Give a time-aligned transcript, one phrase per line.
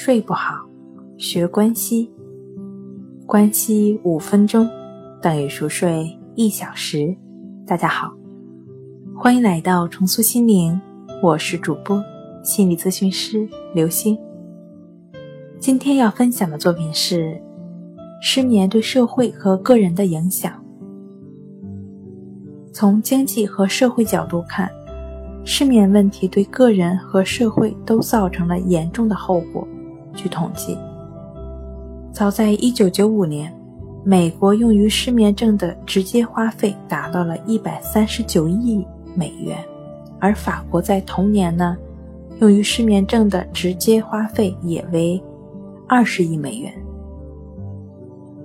[0.00, 0.54] 睡不好，
[1.16, 2.08] 学关西。
[3.26, 4.70] 关西五分钟
[5.20, 7.12] 等于熟睡一小时。
[7.66, 8.14] 大家好，
[9.16, 10.80] 欢迎来到重塑心灵，
[11.20, 12.00] 我是主播
[12.44, 14.16] 心理咨询师刘星。
[15.58, 17.36] 今天要分享的作品是
[18.22, 20.64] 失眠对社会和个人的影响。
[22.72, 24.70] 从经济和社会角度看。
[25.44, 29.66] 失眠问题对个人和社会都造成了严重的后果。
[30.14, 30.76] 据统计，
[32.12, 33.54] 早在1995年，
[34.04, 39.58] 美国用于失眠症的直接花费达到了139亿美元，
[40.18, 41.76] 而法国在同年呢，
[42.40, 45.22] 用于失眠症的直接花费也为
[45.88, 46.72] 20亿美元。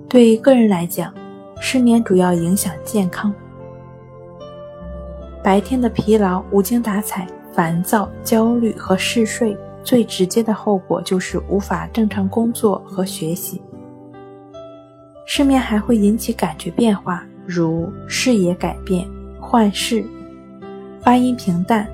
[0.08, 1.12] 对个人来讲，
[1.60, 3.34] 失眠主要影响健康。
[5.42, 13.60] 白天的疲劳、无精打采、烦躁、焦虑和嗜睡，最直接的后果就是无法正常工作和学习。
[15.26, 19.06] 失眠还会引起感觉变化，如视野改变、
[19.38, 20.04] 幻视、
[21.00, 21.86] 发音平淡。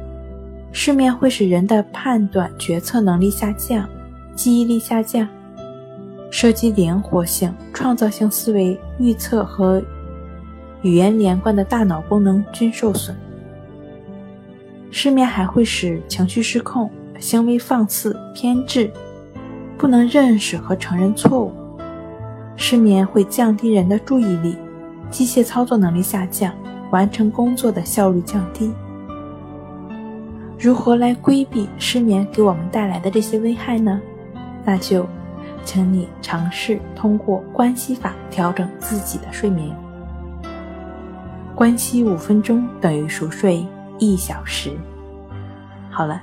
[0.72, 3.88] 失眠会使人的判断、决策能力下降，
[4.36, 5.28] 记忆力下降，
[6.30, 9.82] 涉及灵活性、创造性思维、预测和
[10.82, 13.16] 语言连贯的大脑功能均受损。
[14.92, 18.90] 失眠还会使情绪失控、行为放肆、偏执，
[19.76, 21.52] 不能认识和承认错误。
[22.56, 24.56] 失眠会降低人的注意力，
[25.10, 26.52] 机械操作能力下降，
[26.90, 28.72] 完成工作的效率降低。
[30.58, 34.00] 如何来规避失眠给我们带来的这些危害呢？
[34.64, 35.06] 那就，
[35.64, 39.74] 请你尝试通过关系法调整自己的睡眠。
[41.54, 43.66] 关系五分钟等于熟睡。
[44.02, 44.70] 一小时，
[45.90, 46.22] 好了，